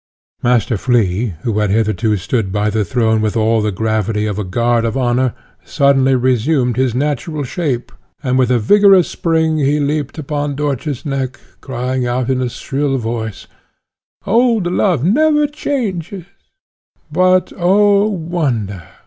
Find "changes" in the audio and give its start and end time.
15.45-16.25